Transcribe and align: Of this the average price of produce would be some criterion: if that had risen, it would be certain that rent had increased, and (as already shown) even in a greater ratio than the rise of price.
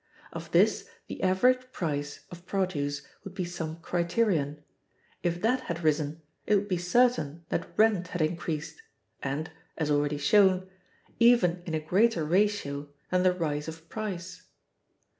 Of 0.33 0.49
this 0.49 0.89
the 1.05 1.21
average 1.21 1.71
price 1.71 2.21
of 2.31 2.47
produce 2.47 3.03
would 3.23 3.35
be 3.35 3.45
some 3.45 3.75
criterion: 3.81 4.63
if 5.21 5.39
that 5.43 5.61
had 5.69 5.83
risen, 5.83 6.23
it 6.47 6.55
would 6.55 6.67
be 6.67 6.79
certain 6.79 7.45
that 7.49 7.69
rent 7.77 8.07
had 8.07 8.19
increased, 8.23 8.81
and 9.21 9.51
(as 9.77 9.91
already 9.91 10.17
shown) 10.17 10.67
even 11.19 11.61
in 11.67 11.75
a 11.75 11.79
greater 11.79 12.25
ratio 12.25 12.89
than 13.11 13.21
the 13.21 13.31
rise 13.31 13.67
of 13.67 13.89
price. 13.89 14.45